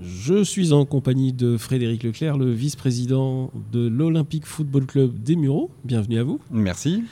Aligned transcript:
Je 0.00 0.42
suis 0.42 0.72
en 0.72 0.84
compagnie 0.84 1.32
de 1.32 1.56
Frédéric 1.56 2.02
Leclerc, 2.02 2.36
le 2.36 2.50
vice-président 2.50 3.50
de 3.72 3.86
l'Olympique 3.88 4.46
Football 4.46 4.86
Club 4.86 5.22
des 5.22 5.36
Mureaux. 5.36 5.70
Bienvenue 5.84 6.18
à 6.18 6.24
vous. 6.24 6.40
Merci. 6.50 7.04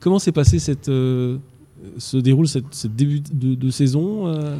Comment 0.00 0.18
s'est 0.18 0.32
passé 0.32 0.58
cette, 0.58 0.88
euh, 0.88 1.38
se 1.98 2.16
déroule 2.16 2.48
cette, 2.48 2.86
début 2.86 3.20
de, 3.20 3.70
saison 3.70 4.28
euh? 4.28 4.56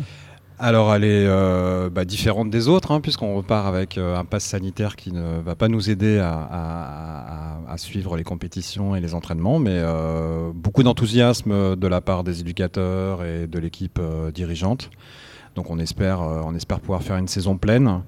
Alors 0.58 0.94
elle 0.94 1.04
est 1.04 1.26
euh, 1.26 1.90
bah, 1.90 2.06
différente 2.06 2.48
des 2.48 2.69
autres, 2.69 2.90
hein, 2.90 3.01
puisqu'on 3.01 3.37
repart 3.37 3.67
avec 3.67 3.99
un 3.99 4.24
pass 4.24 4.44
sanitaire 4.44 4.97
qui 4.97 5.13
ne 5.13 5.40
va 5.40 5.54
pas 5.54 5.69
nous 5.69 5.90
aider 5.90 6.19
à, 6.19 7.60
à 7.69 7.78
suivre 7.78 8.17
les 8.17 8.24
compétitions 8.24 8.97
et 8.97 9.01
les 9.01 9.15
entraînements, 9.15 9.58
mais 9.58 9.83
beaucoup 10.54 10.83
d'enthousiasme 10.83 11.76
de 11.76 11.87
la 11.87 12.01
part 12.01 12.24
des 12.24 12.40
éducateurs 12.40 13.22
et 13.22 13.47
de 13.47 13.58
l'équipe 13.58 14.01
dirigeante. 14.35 14.90
Donc 15.56 15.70
on 15.70 15.78
espère, 15.78 16.20
euh, 16.20 16.42
on 16.45 16.54
espère 16.54 16.80
pouvoir 16.80 17.02
faire 17.02 17.16
une 17.16 17.28
saison 17.28 17.56
pleine. 17.56 18.02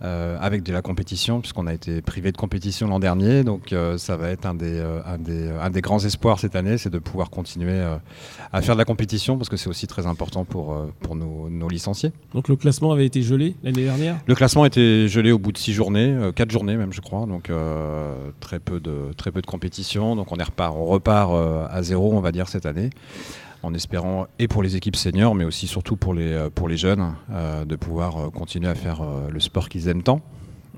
Euh, 0.00 0.38
avec 0.40 0.62
de 0.62 0.72
la 0.72 0.80
compétition, 0.80 1.40
puisqu'on 1.40 1.66
a 1.66 1.74
été 1.74 2.02
privé 2.02 2.30
de 2.30 2.36
compétition 2.36 2.86
l'an 2.86 3.00
dernier. 3.00 3.42
Donc 3.42 3.72
euh, 3.72 3.98
ça 3.98 4.16
va 4.16 4.28
être 4.28 4.46
un 4.46 4.54
des, 4.54 4.80
un, 5.04 5.18
des, 5.18 5.50
un 5.60 5.70
des, 5.70 5.80
grands 5.80 5.98
espoirs 5.98 6.38
cette 6.38 6.54
année, 6.54 6.78
c'est 6.78 6.88
de 6.88 7.00
pouvoir 7.00 7.30
continuer 7.30 7.84
à 8.52 8.62
faire 8.62 8.76
de 8.76 8.78
la 8.78 8.84
compétition, 8.84 9.36
parce 9.36 9.48
que 9.48 9.56
c'est 9.56 9.68
aussi 9.68 9.88
très 9.88 10.06
important 10.06 10.44
pour, 10.44 10.86
pour 11.00 11.16
nos, 11.16 11.50
nos, 11.50 11.68
licenciés. 11.68 12.12
Donc 12.32 12.46
le 12.46 12.54
classement 12.54 12.92
avait 12.92 13.06
été 13.06 13.22
gelé 13.22 13.56
l'année 13.64 13.82
dernière? 13.82 14.20
Le 14.24 14.36
classement 14.36 14.62
a 14.62 14.68
été 14.68 15.08
gelé 15.08 15.32
au 15.32 15.38
bout 15.40 15.50
de 15.50 15.58
six 15.58 15.72
journées, 15.72 16.16
quatre 16.36 16.52
journées 16.52 16.76
même 16.76 16.92
je 16.92 17.00
crois, 17.00 17.26
donc 17.26 17.50
très, 18.38 18.60
peu 18.60 18.78
de, 18.78 19.12
très 19.16 19.32
peu 19.32 19.40
de 19.40 19.46
compétition. 19.46 20.14
Donc 20.14 20.30
on, 20.30 20.36
repart, 20.36 20.76
on 20.76 20.84
repart 20.84 21.32
à 21.72 21.82
zéro, 21.82 22.12
on 22.14 22.20
va 22.20 22.30
dire, 22.30 22.46
cette 22.46 22.66
année 22.66 22.90
en 23.62 23.74
espérant, 23.74 24.26
et 24.38 24.48
pour 24.48 24.62
les 24.62 24.76
équipes 24.76 24.96
seniors, 24.96 25.34
mais 25.34 25.44
aussi 25.44 25.66
surtout 25.66 25.96
pour 25.96 26.14
les, 26.14 26.32
euh, 26.32 26.50
pour 26.50 26.68
les 26.68 26.76
jeunes, 26.76 27.14
euh, 27.30 27.64
de 27.64 27.76
pouvoir 27.76 28.16
euh, 28.16 28.30
continuer 28.30 28.68
à 28.68 28.74
faire 28.74 29.02
le 29.30 29.40
sport 29.40 29.68
qu'ils 29.68 29.88
aiment 29.88 30.02
tant 30.02 30.20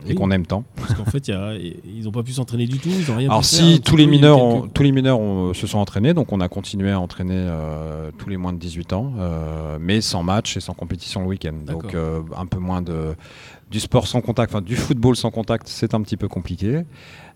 et 0.06 0.14
qu'on 0.14 0.30
aime 0.30 0.46
tant. 0.46 0.64
Parce 0.76 0.94
qu'en 0.94 1.04
fait, 1.04 1.28
ils 1.28 2.04
n'ont 2.04 2.12
pas 2.12 2.22
pu 2.22 2.32
s'entraîner 2.32 2.66
du 2.66 2.78
tout, 2.78 2.88
ils 2.88 3.10
rien 3.10 3.28
Alors 3.28 3.44
si, 3.44 3.80
tous 3.80 3.96
les, 3.96 4.06
mineurs 4.06 4.68
tous 4.72 4.82
les 4.82 4.92
mineurs 4.92 5.20
se 5.54 5.66
sont 5.66 5.78
entraînés, 5.78 6.14
donc 6.14 6.32
on 6.32 6.40
a 6.40 6.48
continué 6.48 6.90
à 6.90 7.00
entraîner 7.00 7.48
tous 8.18 8.28
les 8.28 8.36
moins 8.36 8.52
de 8.52 8.58
18 8.58 8.92
ans, 8.92 9.12
mais 9.80 10.00
sans 10.00 10.22
match 10.22 10.56
et 10.56 10.60
sans 10.60 10.74
compétition 10.74 11.22
le 11.22 11.28
week-end. 11.28 11.54
Donc 11.66 11.94
un 11.94 12.46
peu 12.46 12.58
moins 12.58 12.82
de, 12.82 13.14
du 13.70 13.80
sport 13.80 14.06
sans 14.06 14.20
contact, 14.20 14.52
enfin 14.52 14.62
du 14.62 14.76
football 14.76 15.16
sans 15.16 15.30
contact, 15.30 15.68
c'est 15.68 15.94
un 15.94 16.02
petit 16.02 16.16
peu 16.16 16.28
compliqué. 16.28 16.82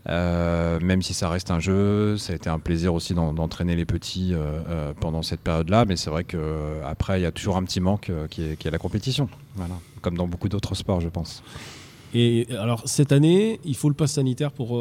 Euh, 0.08 0.78
même 0.80 1.00
si 1.00 1.14
ça 1.14 1.28
reste 1.28 1.50
un 1.50 1.60
jeu, 1.60 2.18
ça 2.18 2.34
a 2.34 2.36
été 2.36 2.50
un 2.50 2.58
plaisir 2.58 2.92
aussi 2.92 3.14
d'entraîner 3.14 3.74
les 3.74 3.86
petits 3.86 4.34
euh, 4.34 4.60
euh, 4.68 4.92
pendant 4.98 5.22
cette 5.22 5.40
période-là, 5.40 5.86
mais 5.86 5.96
c'est 5.96 6.10
vrai 6.10 6.24
qu'après, 6.24 7.20
il 7.20 7.22
y 7.22 7.26
a 7.26 7.32
toujours 7.32 7.56
un 7.56 7.64
petit 7.64 7.80
manque 7.80 8.10
qui 8.30 8.42
est, 8.42 8.70
la 8.70 8.78
compétition, 8.78 9.28
voilà. 9.54 9.74
comme 10.02 10.16
dans 10.16 10.26
beaucoup 10.26 10.48
d'autres 10.48 10.74
sports, 10.74 11.00
je 11.00 11.08
pense. 11.08 11.42
Et 12.14 12.46
alors 12.58 12.82
cette 12.84 13.12
année, 13.12 13.60
il 13.64 13.76
faut 13.76 13.88
le 13.88 13.94
pass 13.94 14.12
sanitaire 14.12 14.52
pour 14.52 14.80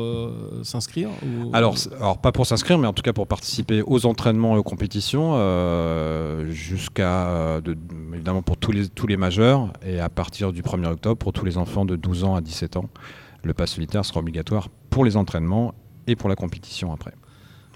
s'inscrire 0.63 1.09
alors, 1.51 1.75
alors 1.97 2.19
pas 2.19 2.31
pour 2.31 2.45
s'inscrire, 2.45 2.77
mais 2.77 2.87
en 2.87 2.93
tout 2.93 3.01
cas 3.01 3.13
pour 3.13 3.27
participer 3.27 3.81
aux 3.85 4.05
entraînements 4.05 4.55
et 4.55 4.59
aux 4.59 4.63
compétitions, 4.63 5.33
jusqu'à 6.49 7.59
évidemment 8.13 8.43
pour 8.43 8.57
tous 8.57 8.71
les, 8.71 8.87
tous 8.87 9.07
les 9.07 9.17
majeurs, 9.17 9.73
et 9.85 9.99
à 9.99 10.09
partir 10.09 10.53
du 10.53 10.61
1er 10.61 10.91
octobre 10.91 11.17
pour 11.17 11.33
tous 11.33 11.45
les 11.45 11.57
enfants 11.57 11.85
de 11.85 11.95
12 11.95 12.23
ans 12.23 12.35
à 12.35 12.41
17 12.41 12.77
ans 12.77 12.89
le 13.43 13.53
pass 13.53 13.73
solitaire 13.73 14.05
sera 14.05 14.19
obligatoire 14.19 14.69
pour 14.89 15.05
les 15.05 15.17
entraînements 15.17 15.73
et 16.07 16.15
pour 16.15 16.29
la 16.29 16.35
compétition 16.35 16.91
après. 16.93 17.13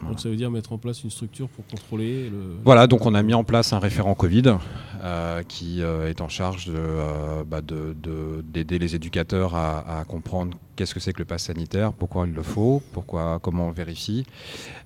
Donc 0.03 0.20
ça 0.20 0.30
veut 0.30 0.36
dire 0.36 0.52
mettre 0.52 0.73
en 0.73 0.78
place 0.78 1.03
une 1.03 1.09
structure 1.09 1.50
pour 1.50 1.66
contrôler 1.66 2.30
le... 2.30 2.58
Voilà, 2.64 2.86
donc 2.88 3.06
on 3.06 3.16
a 3.16 3.23
mis 3.23 3.34
en 3.34 3.44
place 3.44 3.73
un 3.73 3.80
référent 3.80 4.14
Covid 4.14 4.58
euh, 5.04 5.42
qui 5.48 5.81
euh, 5.81 6.09
est 6.09 6.22
en 6.22 6.30
charge 6.30 6.66
euh, 6.70 7.44
bah, 7.44 7.62
d'aider 7.62 8.80
les 8.80 8.95
éducateurs 8.95 9.56
à, 9.56 10.04
comprendre 10.08 10.58
qu'est-ce 10.76 10.94
que 10.94 11.00
c'est 11.00 11.14
que 11.14 11.20
le 11.20 11.26
pass 11.26 11.45
sanitaire, 11.45 11.92
pourquoi 11.94 12.28
il 12.28 12.34
le 12.34 12.44
faut, 12.44 12.84
pourquoi, 12.94 13.39
comment 13.42 13.67
on 13.67 13.71
vérifie, 13.71 14.26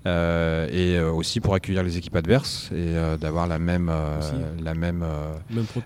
et 0.05 0.99
aussi 0.99 1.41
pour 1.41 1.53
accueillir 1.53 1.83
les 1.83 1.97
équipes 1.97 2.15
adverses 2.15 2.71
et 2.73 2.93
d'avoir 3.19 3.45
la 3.45 3.59
même, 3.59 3.91
la 4.63 4.73
même, 4.73 5.05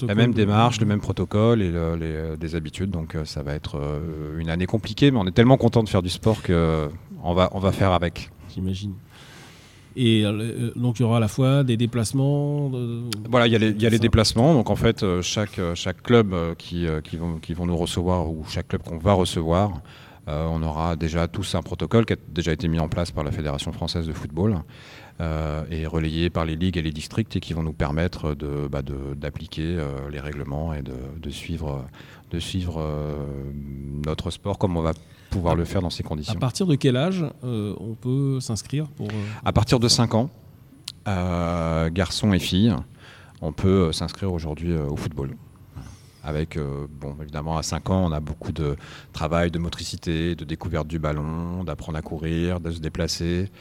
la 0.08 0.16
même 0.16 0.34
démarche, 0.34 0.80
le 0.80 0.86
même 0.86 1.02
protocole 1.02 1.62
et 1.64 1.72
des 2.38 2.56
habitudes. 2.56 2.92
Donc 2.92 3.18
ça 3.26 3.42
va 3.42 3.56
être 3.56 3.82
une 4.38 4.50
année 4.50 4.68
compliquée, 4.68 5.10
mais 5.10 5.18
on 5.18 5.26
est 5.26 5.32
tellement 5.32 5.58
content 5.58 5.84
de 5.84 5.90
faire 5.90 6.04
du 6.04 6.10
sport 6.10 6.44
qu'on 6.44 7.34
va, 7.34 7.50
on 7.54 7.60
va 7.60 7.72
faire 7.72 7.92
avec. 7.92 8.30
J'imagine. 8.56 8.94
Et 9.96 10.24
euh, 10.26 10.72
donc 10.76 11.00
il 11.00 11.04
y 11.04 11.06
aura 11.06 11.18
à 11.18 11.20
la 11.20 11.28
fois 11.28 11.64
des 11.64 11.78
déplacements. 11.78 12.72
Voilà, 13.30 13.48
il 13.48 13.54
y 13.54 13.56
a 13.56 13.60
les, 13.60 13.72
y 13.72 13.86
a 13.86 13.90
les 13.90 14.00
déplacements. 14.00 14.54
Donc 14.54 14.70
en 14.70 14.76
fait, 14.76 15.04
euh, 15.04 15.22
chaque, 15.22 15.60
euh, 15.60 15.76
chaque 15.76 16.02
club 16.02 16.36
qui, 16.58 16.88
qui, 17.04 17.18
vont, 17.18 17.38
qui 17.38 17.54
vont 17.54 17.66
nous 17.66 17.78
recevoir 17.78 18.30
ou 18.30 18.44
chaque 18.48 18.68
club 18.68 18.84
qu'on 18.84 18.98
va 18.98 19.14
recevoir, 19.14 19.82
on 20.28 20.64
aura 20.64 20.96
déjà 20.96 21.28
tous 21.28 21.54
un 21.54 21.62
protocole 21.62 22.04
qui 22.04 22.14
a 22.14 22.16
déjà 22.28 22.52
été 22.52 22.68
mis 22.68 22.80
en 22.80 22.90
place 22.90 23.12
par 23.12 23.24
la 23.24 23.32
Fédération 23.32 23.72
française 23.72 24.08
de 24.08 24.14
football. 24.14 24.56
et 25.20 25.86
relayé 25.86 26.32
par 26.32 26.46
les 26.46 26.56
ligues 26.56 26.78
et 26.78 26.82
les 26.82 26.92
districts 26.92 27.36
et 27.36 27.40
qui 27.40 27.54
vont 27.54 27.62
nous 27.62 27.74
permettre 27.74 28.34
de, 28.34 28.68
bah, 28.68 28.82
d'appliquer 29.16 29.78
les 30.12 30.20
règlements 30.20 30.74
et 30.74 30.82
de, 30.82 30.96
de 31.22 31.30
suivre, 31.30 31.86
de 32.32 32.40
suivre 32.40 32.84
notre 34.08 34.32
sport 34.32 34.58
comme 34.58 34.78
on 34.78 34.82
va 34.82 34.94
pouvoir 35.36 35.56
le 35.56 35.66
faire 35.66 35.82
dans 35.82 35.90
ces 35.90 36.04
conditions. 36.04 36.34
À 36.34 36.40
partir 36.40 36.66
de 36.66 36.76
quel 36.76 36.96
âge 36.96 37.26
euh, 37.44 37.76
on 37.78 37.94
peut 37.94 38.40
s'inscrire 38.40 38.88
pour 38.88 39.08
euh, 39.08 39.44
À 39.44 39.52
partir 39.52 39.82
de 39.82 39.88
5 39.90 40.14
ans, 40.16 40.30
euh, 41.10 41.90
garçons 41.90 42.32
et 42.32 42.40
filles, 42.40 42.74
on 43.42 43.52
peut 43.52 43.92
s'inscrire 43.92 44.32
aujourd'hui 44.32 44.74
au 44.74 44.96
football. 44.96 45.36
Avec, 46.24 46.58
bon, 47.00 47.16
évidemment, 47.22 47.58
à 47.58 47.64
5 47.64 47.90
ans, 47.92 48.06
on 48.06 48.12
a 48.12 48.20
beaucoup 48.20 48.52
de 48.52 48.78
travail 49.14 49.52
de 49.52 49.60
motricité, 49.60 50.36
de 50.36 50.44
découverte 50.44 50.88
du 50.88 50.98
ballon, 50.98 51.64
d'apprendre 51.64 52.00
à 52.00 52.02
courir, 52.02 52.60
de 52.60 52.72
se 52.72 52.80
déplacer. 52.80 53.52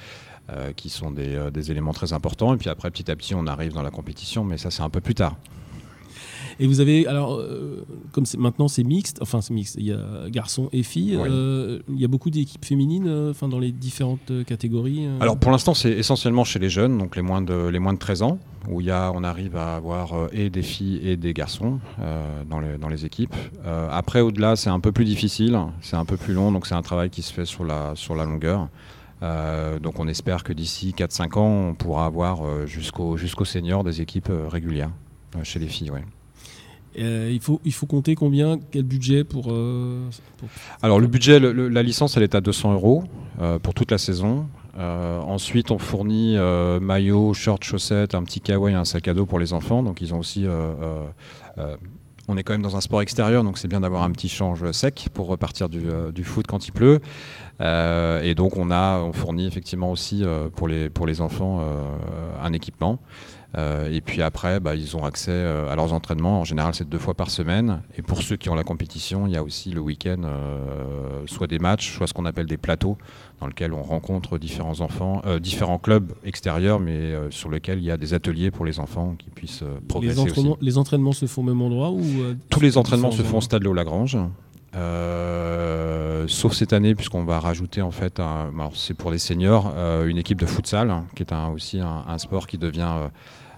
qui 0.77 0.91
sont 0.91 1.11
des, 1.11 1.51
des, 1.51 1.71
éléments 1.71 1.95
très 1.95 2.13
importants. 2.13 2.55
Et 2.55 2.59
puis 2.59 2.71
après, 2.71 2.91
petit 2.91 3.11
à 3.11 3.17
petit, 3.17 3.35
on 3.35 3.47
arrive 3.47 3.73
dans 3.73 3.83
la 3.83 3.91
compétition, 3.91 4.45
mais 4.45 4.59
ça, 4.59 4.71
c'est 4.71 4.83
un 4.83 4.91
peu 4.91 5.01
plus 5.01 5.15
tard. 5.15 5.37
Et 6.61 6.67
vous 6.67 6.81
avez, 6.81 7.07
alors, 7.07 7.35
euh, 7.35 7.85
comme 8.13 8.25
maintenant 8.39 8.69
c'est 8.69 8.85
mixte, 8.85 9.19
enfin 9.21 9.41
c'est 9.41 9.55
mixte, 9.55 9.77
il 9.79 9.87
y 9.87 9.93
a 9.93 10.29
garçons 10.29 10.69
et 10.73 10.83
filles, 10.83 11.17
euh, 11.17 11.81
il 11.89 12.01
y 12.01 12.05
a 12.05 12.09
beaucoup 12.09 12.31
d'équipes 12.31 12.65
féminines 12.65 13.07
euh, 13.07 13.31
enfin, 13.31 13.49
dans 13.49 13.59
les 13.59 13.73
différentes 13.73 14.33
catégories 14.47 15.07
Alors 15.21 15.39
pour 15.39 15.51
l'instant 15.51 15.75
c'est 15.75 15.91
essentiellement 15.91 16.45
chez 16.45 16.59
les 16.59 16.71
jeunes, 16.71 16.99
donc 16.99 17.17
les 17.17 17.23
moins 17.23 17.43
de, 17.43 17.69
les 17.69 17.79
moins 17.79 17.93
de 17.93 17.99
13 17.99 18.23
ans, 18.23 18.39
où 18.69 18.81
il 18.81 18.87
y 18.87 18.91
a, 18.91 19.11
on 19.15 19.25
arrive 19.25 19.57
à 19.57 19.77
avoir 19.77 20.29
et 20.33 20.51
des 20.51 20.63
filles 20.63 21.01
et 21.03 21.17
des 21.17 21.35
garçons 21.35 21.81
dans, 22.49 22.61
les, 22.61 22.79
dans 22.79 22.89
les 22.89 23.05
équipes. 23.05 23.35
après 23.91 24.21
au-delà 24.21 24.57
c'est 24.57 24.71
un 24.71 24.81
peu 24.81 24.93
plus 24.93 25.05
difficile, 25.05 25.59
c'est 25.81 25.97
un 25.97 26.05
peu 26.05 26.17
plus 26.17 26.35
long, 26.35 26.53
donc 26.53 26.67
c'est 26.67 26.75
un 26.75 26.83
travail 26.83 27.11
qui 27.11 27.23
se 27.23 27.33
fait 27.33 27.47
sur 27.47 27.65
la, 27.65 27.93
sur 27.95 28.15
la 28.15 28.25
longueur. 28.25 28.69
donc 29.83 29.99
on 29.99 30.09
espère 30.09 30.45
que 30.45 30.53
d'ici 30.53 30.95
4-5 30.97 31.39
ans, 31.39 31.69
on 31.71 31.75
pourra 31.75 32.07
avoir 32.07 32.67
jusqu'au 32.67 33.17
jusqu'au 33.17 33.45
senior 33.45 33.85
des 33.85 34.01
équipes 34.01 34.33
régulières 34.49 34.91
chez 35.43 35.59
les 35.59 35.69
filles. 35.69 35.91
Ouais. 35.91 36.05
Euh, 36.99 37.31
il, 37.33 37.41
faut, 37.41 37.61
il 37.65 37.73
faut 37.73 37.87
compter 37.87 38.15
combien, 38.15 38.59
quel 38.71 38.85
budget 38.85 39.25
pour, 39.25 39.47
euh, 39.51 40.01
Alors 40.83 41.01
le 41.01 41.07
budget, 41.07 41.41
la 41.41 41.83
licence, 41.83 42.17
elle 42.17 42.23
est 42.23 42.35
à 42.35 42.41
200 42.41 42.75
euros 42.75 43.05
euh, 43.41 43.59
pour 43.59 43.75
toute 43.75 43.91
la 43.91 43.99
saison. 43.99 44.47
ensuite, 44.77 45.71
on 45.71 45.79
fournit 45.79 46.37
maillot, 46.81 47.35
short, 47.35 47.65
chaussettes, 47.65 48.15
un 48.15 48.23
petit 48.23 48.41
kawaii, 48.41 48.75
un 48.75 48.85
sac 48.85 49.09
à 49.09 49.15
dos 49.15 49.27
pour 49.27 49.39
les 49.39 49.53
enfants. 49.53 49.83
Donc 49.83 50.01
ils 50.01 50.15
ont 50.15 50.19
aussi 50.19 50.47
on 52.27 52.39
est 52.39 52.43
quand 52.43 52.55
même 52.55 52.63
dans 52.63 52.75
un 52.75 52.81
sport 52.81 53.03
extérieur, 53.03 53.45
donc 53.45 53.59
c'est 53.59 53.69
bien 53.69 53.81
d'avoir 53.81 54.03
un 54.03 54.11
petit 54.11 54.31
change 54.31 54.71
sec 54.73 55.09
pour 55.13 55.27
repartir 55.27 55.69
du, 55.69 55.83
du 56.15 56.25
foot 56.25 56.47
quand 56.47 56.67
il 56.67 56.73
pleut. 56.73 57.01
et 57.61 58.35
donc 58.35 58.57
on 58.57 58.71
a, 58.71 59.01
on 59.01 59.13
fournit 59.13 59.47
effectivement 59.47 59.91
aussi 59.91 60.25
pour 60.57 60.69
les 60.69 60.91
pour 60.91 61.07
les 61.07 61.21
enfants 61.21 61.61
un 62.43 62.53
équipement. 62.53 63.01
Euh, 63.57 63.91
et 63.91 64.01
puis 64.01 64.23
après, 64.23 64.61
bah, 64.61 64.75
ils 64.75 64.97
ont 64.97 65.05
accès 65.05 65.31
euh, 65.31 65.71
à 65.71 65.77
leurs 65.77 65.93
entraînements. 65.93 66.41
En 66.41 66.45
général, 66.45 66.75
c'est 66.75 66.89
deux 66.89 66.99
fois 66.99 67.15
par 67.15 67.31
semaine. 67.31 67.83
Et 67.97 68.03
pour 68.03 68.23
ceux 68.23 68.37
qui 68.37 68.49
ont 68.51 68.55
la 68.55 68.65
compétition, 68.65 69.27
il 69.27 69.33
y 69.33 69.37
a 69.37 69.43
aussi 69.43 69.71
le 69.71 69.81
week-end, 69.81 70.23
euh, 70.25 71.23
soit 71.27 71.47
des 71.47 71.59
matchs, 71.59 71.97
soit 71.97 72.07
ce 72.07 72.15
qu'on 72.15 72.25
appelle 72.25 72.47
des 72.47 72.57
plateaux, 72.57 72.97
dans 73.41 73.47
lesquels 73.47 73.73
on 73.73 73.83
rencontre 73.83 74.39
différents 74.39 74.81
enfants, 74.81 75.23
différents 75.41 75.79
clubs 75.79 76.13
extérieurs, 76.25 76.81
mais 76.81 77.15
sur 77.31 77.51
lesquels 77.51 77.79
il 77.79 77.85
y 77.85 77.91
a 77.91 77.97
des 77.97 78.15
ateliers 78.15 78.51
pour 78.51 78.65
les 78.65 78.79
enfants 78.79 79.17
qui 79.19 79.31
puissent 79.31 79.65
progresser. 79.89 80.15
Les 80.15 80.31
entraînements, 80.31 80.59
les 80.61 80.79
entraînements 80.79 81.13
se 81.13 81.27
font 81.27 81.43
au 81.43 81.45
même 81.45 81.61
endroit 81.61 81.91
ou 81.91 82.03
Tous 82.49 82.61
les 82.61 82.79
entraînements 82.79 83.11
se 83.11 83.23
font 83.23 83.39
au 83.39 83.43
Stade 83.43 83.63
Léo-Lagrange. 83.63 84.17
Sauf 86.29 86.53
cette 86.53 86.73
année, 86.73 86.95
puisqu'on 86.95 87.25
va 87.25 87.41
rajouter 87.41 87.83
en 87.83 87.91
fait, 87.91 88.21
c'est 88.75 88.95
pour 88.95 89.11
les 89.11 89.19
seniors, 89.19 89.75
une 90.07 90.19
équipe 90.19 90.41
de 90.41 90.47
futsal, 90.47 91.03
qui 91.15 91.23
est 91.23 91.33
aussi 91.53 91.81
un, 91.81 92.19
sport 92.19 92.47
qui 92.47 92.59
devient 92.59 93.09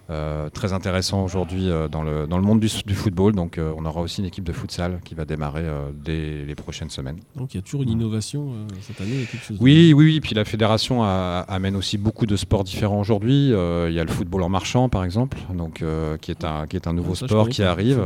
euh, 0.09 0.49
très 0.51 0.73
intéressant 0.73 1.25
aujourd'hui 1.25 1.69
euh, 1.69 1.89
dans, 1.89 2.03
le, 2.03 2.27
dans 2.27 2.37
le 2.37 2.43
monde 2.45 2.61
du, 2.61 2.69
du 2.87 2.95
football. 2.95 3.33
Donc 3.35 3.59
euh, 3.59 3.73
on 3.77 3.85
aura 3.85 4.01
aussi 4.01 4.21
une 4.21 4.27
équipe 4.27 4.45
de 4.45 4.53
futsal 4.53 5.01
qui 5.05 5.15
va 5.15 5.25
démarrer 5.25 5.65
dès 5.95 6.45
les 6.45 6.55
prochaines 6.55 6.91
semaines. 6.91 7.19
Donc 7.35 7.55
il 7.55 7.59
y 7.59 7.61
a 7.61 7.63
toujours 7.63 7.83
une 7.83 7.91
innovation 7.91 8.53
cette 8.81 9.01
année. 9.01 9.27
de- 9.51 9.57
Oui, 9.61 9.93
oui, 9.95 10.05
oui. 10.07 10.21
Puis 10.21 10.35
la 10.35 10.45
fédération 10.45 11.03
a- 11.03 11.41
amène 11.49 11.77
aussi 11.77 11.99
beaucoup 11.99 12.27
de 12.27 12.37
sports 12.37 12.65
différents 12.65 13.01
aujourd'hui. 13.01 13.49
Il 13.49 13.93
y 13.93 14.01
a 14.01 14.05
le 14.05 14.11
football 14.11 14.43
en 14.43 14.49
marchant, 14.49 14.89
par 14.89 15.05
exemple, 15.05 15.39
donc, 15.55 15.83
qui, 16.21 16.31
est 16.31 16.45
un, 16.45 16.67
qui 16.67 16.77
est 16.77 16.87
un 16.87 16.93
nouveau 16.93 17.15
Ça, 17.15 17.27
sport 17.27 17.49
qui 17.49 17.63
arrive. 17.63 18.01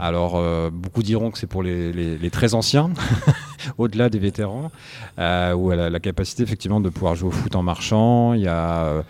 Alors, 0.00 0.40
beaucoup 0.72 1.02
diront 1.02 1.30
que 1.30 1.38
c'est 1.38 1.46
pour 1.46 1.62
les, 1.62 1.92
les- 1.92 2.18
les 2.18 2.30
très 2.30 2.54
anciens, 2.54 2.90
au-delà 3.78 4.08
des 4.08 4.18
vétérans, 4.18 4.70
où 5.18 5.72
elle 5.72 5.80
a 5.80 5.90
la 5.90 6.00
capacité 6.00 6.42
effectivement 6.42 6.80
de 6.80 6.88
pouvoir 6.88 7.14
jouer 7.14 7.28
au 7.28 7.32
foot 7.32 7.54
en 7.56 7.62
marchant. 7.62 8.32
Il 8.34 8.42
y 8.42 8.48
a 8.48 9.02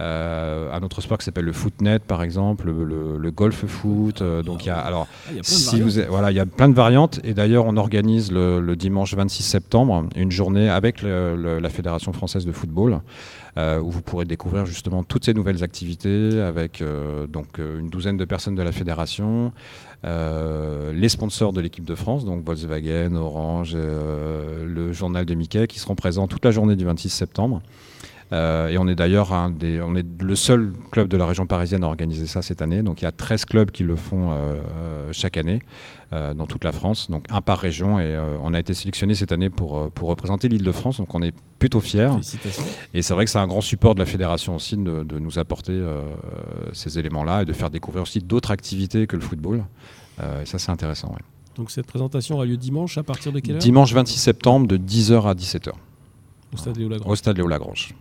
euh, 0.00 0.72
un 0.72 0.82
autre 0.82 1.00
sport 1.02 1.18
qui 1.18 1.24
s'appelle 1.24 1.44
le 1.44 1.52
footnet, 1.52 1.98
par 1.98 2.22
exemple, 2.22 2.66
le, 2.66 2.84
le- 2.84 3.18
le 3.18 3.30
golf 3.30 3.66
foot. 3.66 4.22
euh, 4.22 4.42
donc, 4.42 4.64
il 4.64 4.68
y 4.68 4.70
a, 4.70 4.78
alors, 4.78 5.06
Ah, 5.28 5.32
y 5.34 5.38
a 5.40 5.42
si 5.42 5.66
variantes. 5.66 5.82
vous 5.82 5.98
êtes- 5.98 6.08
voilà, 6.08 6.30
il 6.30 6.36
y 6.36 6.40
a 6.40 6.46
plein 6.46 6.68
de 6.68 6.74
variantes. 6.74 7.20
Et 7.22 7.34
d'ailleurs, 7.34 7.66
on 7.66 7.76
organise 7.76 8.32
le, 8.32 8.60
le 8.60 8.76
dimanche 8.76 9.14
26 9.14 9.42
septembre 9.42 10.06
une 10.16 10.30
journée 10.30 10.68
avec 10.70 11.02
la 11.02 11.68
Fédération 11.68 12.12
française 12.12 12.46
de 12.46 12.52
football, 12.52 13.00
euh, 13.58 13.78
où 13.80 13.90
vous 13.90 14.00
pourrez 14.02 14.24
découvrir 14.24 14.64
justement 14.66 15.02
toutes 15.04 15.24
ces 15.24 15.34
nouvelles 15.34 15.62
activités 15.62 16.40
avec 16.40 16.82
donc 17.28 17.58
une 17.58 17.90
douzaine 17.90 18.16
de 18.16 18.24
personnes 18.24 18.54
de 18.54 18.62
la 18.62 18.72
fédération, 18.72 19.52
les 20.04 21.08
sponsors 21.08 21.52
de 21.52 21.60
l'équipe 21.60 21.84
de 21.84 21.94
France, 21.94 22.24
donc 22.24 22.44
Volkswagen, 22.44 23.14
Orange, 23.16 23.76
le 23.76 24.92
journal 24.92 25.24
de 25.26 25.34
Mickey, 25.34 25.66
qui 25.66 25.78
seront 25.78 25.94
présents 25.94 26.26
toute 26.26 26.44
la 26.44 26.50
journée 26.50 26.76
du 26.76 26.84
26 26.84 27.10
septembre. 27.10 27.60
Euh, 28.32 28.68
et 28.68 28.78
on 28.78 28.86
est 28.86 28.94
d'ailleurs 28.94 29.32
un 29.32 29.50
des, 29.50 29.80
on 29.82 29.94
est 29.96 30.06
le 30.22 30.36
seul 30.36 30.72
club 30.92 31.08
de 31.08 31.16
la 31.16 31.26
région 31.26 31.46
parisienne 31.46 31.82
à 31.84 31.88
organiser 31.88 32.26
ça 32.26 32.42
cette 32.42 32.62
année. 32.62 32.82
Donc 32.82 33.02
il 33.02 33.04
y 33.04 33.08
a 33.08 33.12
13 33.12 33.44
clubs 33.44 33.70
qui 33.70 33.82
le 33.82 33.96
font 33.96 34.30
euh, 34.30 34.34
euh, 34.76 35.08
chaque 35.12 35.36
année 35.36 35.60
dans 36.12 36.46
toute 36.46 36.64
la 36.64 36.72
France, 36.72 37.08
donc 37.08 37.24
un 37.30 37.40
par 37.40 37.58
région. 37.58 38.00
Et 38.00 38.04
euh, 38.04 38.36
on 38.42 38.52
a 38.52 38.58
été 38.58 38.74
sélectionné 38.74 39.14
cette 39.14 39.30
année 39.30 39.48
pour, 39.48 39.92
pour 39.92 40.08
représenter 40.08 40.48
l'Île-de-France, 40.48 40.96
donc 40.98 41.14
on 41.14 41.22
est 41.22 41.32
plutôt 41.60 41.78
fiers. 41.78 42.10
Et 42.94 43.02
c'est 43.02 43.14
vrai 43.14 43.26
que 43.26 43.30
c'est 43.30 43.38
un 43.38 43.46
grand 43.46 43.60
support 43.60 43.94
de 43.94 44.00
la 44.00 44.06
fédération 44.06 44.56
aussi 44.56 44.76
de, 44.76 45.04
de 45.04 45.18
nous 45.20 45.38
apporter 45.38 45.70
euh, 45.70 46.02
ces 46.72 46.98
éléments-là 46.98 47.42
et 47.42 47.44
de 47.44 47.52
faire 47.52 47.70
découvrir 47.70 48.02
aussi 48.02 48.18
d'autres 48.18 48.50
activités 48.50 49.06
que 49.06 49.14
le 49.14 49.22
football. 49.22 49.62
Euh, 50.20 50.42
et 50.42 50.46
ça, 50.46 50.58
c'est 50.58 50.72
intéressant. 50.72 51.10
ouais. 51.10 51.22
Donc 51.54 51.70
cette 51.70 51.86
présentation 51.86 52.34
aura 52.34 52.44
lieu 52.44 52.56
dimanche 52.56 52.98
à 52.98 53.04
partir 53.04 53.30
de 53.32 53.38
quelle 53.38 53.54
heure? 53.54 53.60
Dimanche 53.60 53.92
26 53.92 54.18
septembre 54.18 54.66
de 54.66 54.78
10h 54.78 55.28
à 55.28 55.34
17h 55.34 55.70
Au 56.52 56.56
stade 56.56 56.76
Léo 56.76 56.88
Lagrange. 56.88 57.12
au 57.12 57.16
stade 57.16 57.36
Léo 57.36 57.46
Lagrange. 57.46 57.94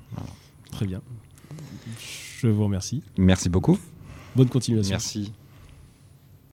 Très 0.71 0.85
bien. 0.85 1.01
Je 2.41 2.47
vous 2.47 2.63
remercie. 2.63 3.01
Merci 3.17 3.49
beaucoup. 3.49 3.77
Bonne 4.35 4.49
continuation. 4.49 4.91
Merci. 4.91 5.33